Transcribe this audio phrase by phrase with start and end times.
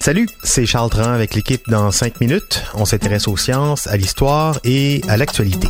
[0.00, 2.62] Salut, c'est Charles Tran avec l'équipe dans 5 minutes.
[2.72, 5.68] On s'intéresse aux sciences, à l'histoire et à l'actualité.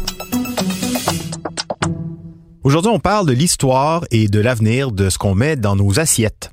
[2.62, 6.52] Aujourd'hui, on parle de l'histoire et de l'avenir de ce qu'on met dans nos assiettes.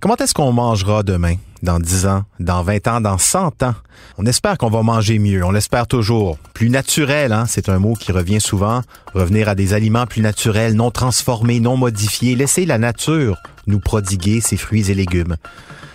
[0.00, 3.74] Comment est-ce qu'on mangera demain, dans 10 ans, dans 20 ans, dans 100 ans?
[4.16, 6.38] On espère qu'on va manger mieux, on l'espère toujours.
[6.54, 7.44] Plus naturel, hein?
[7.46, 8.80] c'est un mot qui revient souvent.
[9.12, 12.34] Revenir à des aliments plus naturels, non transformés, non modifiés.
[12.34, 13.36] Laisser la nature
[13.68, 15.36] nous prodiguer ses fruits et légumes.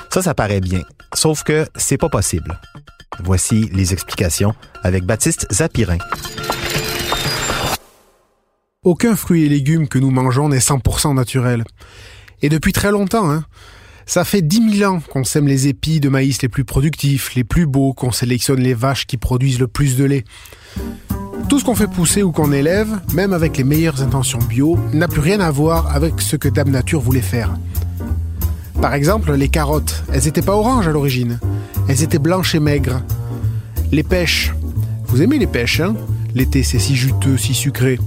[0.10, 0.84] Ça, ça paraît bien.
[1.14, 2.60] Sauf que c'est pas possible.
[3.24, 5.98] Voici les explications avec Baptiste Zapirin.
[8.84, 11.64] Aucun fruit et légumes que nous mangeons n'est 100% naturel.
[12.42, 13.46] Et depuis très longtemps, hein.
[14.06, 17.46] Ça fait dix mille ans qu'on sème les épis de maïs les plus productifs, les
[17.46, 20.26] plus beaux, qu'on sélectionne les vaches qui produisent le plus de lait.
[21.50, 25.08] Tout ce qu'on fait pousser ou qu'on élève, même avec les meilleures intentions bio, n'a
[25.08, 27.54] plus rien à voir avec ce que Dame Nature voulait faire.
[28.82, 31.40] Par exemple, les carottes, elles n'étaient pas oranges à l'origine.
[31.88, 33.02] Elles étaient blanches et maigres.
[33.92, 34.54] Les pêches.
[35.08, 35.96] Vous aimez les pêches, hein?
[36.34, 38.00] L'été, c'est si juteux, si sucré.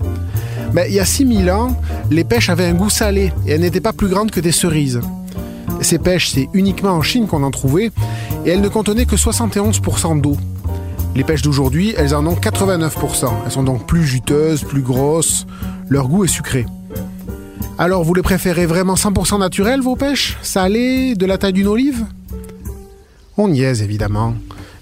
[0.72, 3.80] Mais il y a 6000 ans, les pêches avaient un goût salé et elles n'étaient
[3.80, 5.00] pas plus grandes que des cerises.
[5.80, 7.92] Ces pêches, c'est uniquement en Chine qu'on en trouvait
[8.44, 10.36] et elles ne contenaient que 71% d'eau.
[11.16, 13.32] Les pêches d'aujourd'hui, elles en ont 89%.
[13.46, 15.46] Elles sont donc plus juteuses, plus grosses,
[15.88, 16.66] leur goût est sucré.
[17.78, 20.36] Alors vous les préférez vraiment 100% naturelles, vos pêches?
[20.42, 22.04] Salées, de la taille d'une olive?
[23.38, 24.34] On est, évidemment.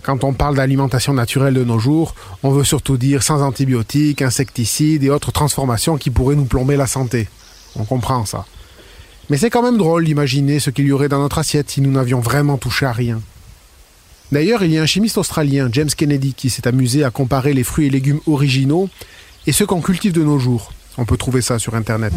[0.02, 5.04] Quand on parle d'alimentation naturelle de nos jours, on veut surtout dire sans antibiotiques, insecticides
[5.04, 7.28] et autres transformations qui pourraient nous plomber la santé.
[7.76, 8.44] On comprend ça.
[9.30, 11.92] Mais c'est quand même drôle d'imaginer ce qu'il y aurait dans notre assiette si nous
[11.92, 13.20] n'avions vraiment touché à rien.
[14.34, 17.62] D'ailleurs, il y a un chimiste australien, James Kennedy, qui s'est amusé à comparer les
[17.62, 18.88] fruits et légumes originaux
[19.46, 20.72] et ceux qu'on cultive de nos jours.
[20.98, 22.12] On peut trouver ça sur Internet.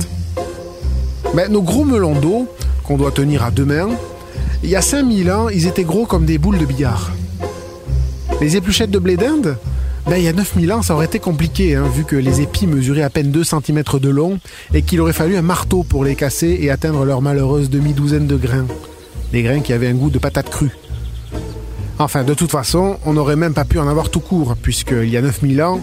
[1.35, 2.47] Mais nos gros melons d'eau,
[2.83, 3.89] qu'on doit tenir à deux mains,
[4.63, 7.11] il y a 5000 ans, ils étaient gros comme des boules de billard.
[8.41, 9.55] Les épluchettes de blé d'Inde
[10.07, 12.66] ben, il y a 9000 ans, ça aurait été compliqué, hein, vu que les épis
[12.66, 14.39] mesuraient à peine 2 cm de long
[14.73, 18.38] et qu'il aurait fallu un marteau pour les casser et atteindre leur malheureuse demi-douzaine de
[18.38, 18.66] grains.
[19.31, 20.72] Des grains qui avaient un goût de patate crue.
[22.00, 25.18] Enfin, de toute façon, on n'aurait même pas pu en avoir tout court, puisqu'il y
[25.18, 25.81] a 9000 ans,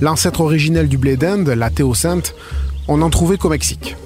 [0.00, 2.34] l'ancêtre originel du blé d'Inde, la théocinthe,
[2.86, 3.96] on n'en trouvait qu'au Mexique.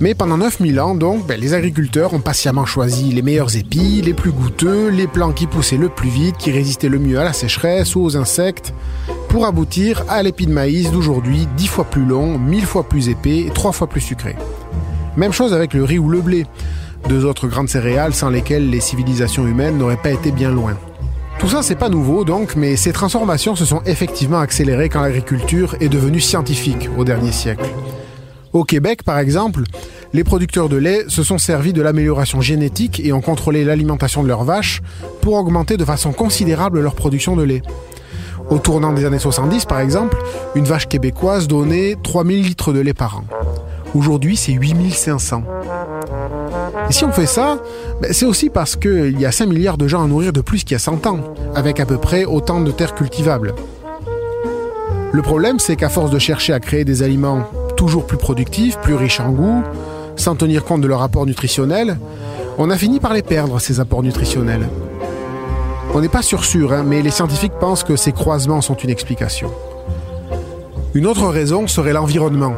[0.00, 4.14] Mais pendant 9000 ans, donc, ben, les agriculteurs ont patiemment choisi les meilleurs épis, les
[4.14, 7.34] plus goûteux, les plants qui poussaient le plus vite, qui résistaient le mieux à la
[7.34, 8.72] sécheresse ou aux insectes,
[9.28, 13.40] pour aboutir à l'épi de maïs d'aujourd'hui, 10 fois plus long, 1000 fois plus épais
[13.40, 14.34] et 3 fois plus sucré.
[15.16, 16.46] Même chose avec le riz ou le blé,
[17.08, 20.76] deux autres grandes céréales sans lesquelles les civilisations humaines n'auraient pas été bien loin.
[21.38, 25.76] Tout ça, c'est pas nouveau donc, mais ces transformations se sont effectivement accélérées quand l'agriculture
[25.80, 27.64] est devenue scientifique au dernier siècle.
[28.52, 29.62] Au Québec, par exemple,
[30.12, 34.28] les producteurs de lait se sont servis de l'amélioration génétique et ont contrôlé l'alimentation de
[34.28, 34.82] leurs vaches
[35.22, 37.62] pour augmenter de façon considérable leur production de lait.
[38.50, 40.18] Au tournant des années 70, par exemple,
[40.54, 43.24] une vache québécoise donnait 3000 litres de lait par an.
[43.94, 45.44] Aujourd'hui, c'est 8500.
[46.88, 47.58] Et si on fait ça,
[48.00, 50.64] ben, c'est aussi parce qu'il y a 5 milliards de gens à nourrir de plus
[50.64, 51.20] qu'il y a 100 ans,
[51.54, 53.54] avec à peu près autant de terres cultivables.
[55.12, 57.42] Le problème, c'est qu'à force de chercher à créer des aliments
[57.76, 59.62] toujours plus productifs, plus riches en goût,
[60.16, 61.98] sans tenir compte de leur apport nutritionnel,
[62.58, 64.68] on a fini par les perdre, ces apports nutritionnels.
[65.94, 68.90] On n'est pas sûr sûr, hein, mais les scientifiques pensent que ces croisements sont une
[68.90, 69.50] explication.
[70.94, 72.54] Une autre raison serait l'environnement.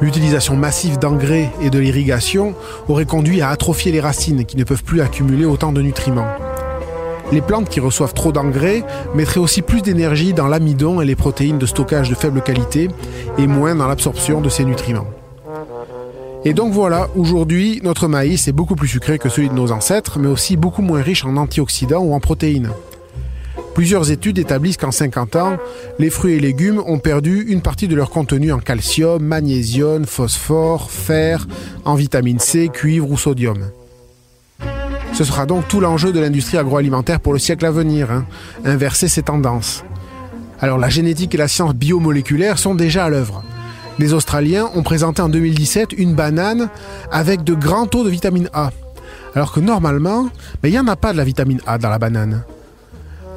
[0.00, 2.54] L'utilisation massive d'engrais et de l'irrigation
[2.88, 6.28] aurait conduit à atrophier les racines qui ne peuvent plus accumuler autant de nutriments.
[7.32, 8.82] Les plantes qui reçoivent trop d'engrais
[9.14, 12.88] mettraient aussi plus d'énergie dans l'amidon et les protéines de stockage de faible qualité
[13.38, 15.06] et moins dans l'absorption de ces nutriments.
[16.44, 20.18] Et donc voilà, aujourd'hui, notre maïs est beaucoup plus sucré que celui de nos ancêtres,
[20.18, 22.70] mais aussi beaucoup moins riche en antioxydants ou en protéines.
[23.74, 25.56] Plusieurs études établissent qu'en 50 ans,
[25.98, 30.90] les fruits et légumes ont perdu une partie de leur contenu en calcium, magnésium, phosphore,
[30.90, 31.46] fer,
[31.84, 33.70] en vitamine C, cuivre ou sodium.
[35.12, 38.26] Ce sera donc tout l'enjeu de l'industrie agroalimentaire pour le siècle à venir, hein,
[38.64, 39.84] inverser ces tendances.
[40.60, 43.42] Alors la génétique et la science biomoléculaire sont déjà à l'œuvre.
[43.98, 46.68] Des Australiens ont présenté en 2017 une banane
[47.10, 48.70] avec de grands taux de vitamine A.
[49.34, 50.28] Alors que normalement,
[50.64, 52.42] il n'y en a pas de la vitamine A dans la banane.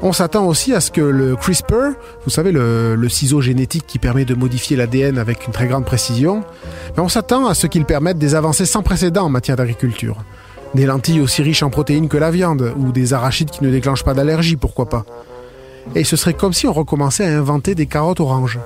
[0.06, 1.94] On s'attend aussi à ce que le CRISPR,
[2.26, 6.44] vous savez, le, ciseau génétique qui permet de modifier l'ADN avec une très grande précision,
[6.98, 10.18] ben, on s'attend à ce qu'il permette des avancées sans précédent en matière d'agriculture.
[10.76, 14.04] Des lentilles aussi riches en protéines que la viande, ou des arachides qui ne déclenchent
[14.04, 15.06] pas d'allergie, pourquoi pas.
[15.96, 18.60] Et ce serait comme si on recommençait à inventer des carottes oranges.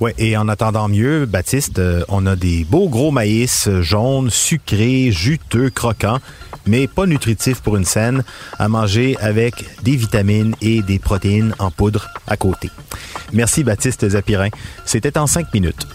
[0.00, 5.12] Ouais, et en attendant mieux, Baptiste, euh, on a des beaux gros maïs jaunes, sucrés,
[5.12, 6.18] juteux, croquants
[6.66, 8.24] mais pas nutritif pour une scène,
[8.58, 12.70] à manger avec des vitamines et des protéines en poudre à côté.
[13.32, 14.48] Merci Baptiste Zapirin.
[14.84, 15.86] C'était en cinq minutes.